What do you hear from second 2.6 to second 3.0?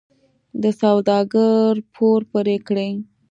کړي.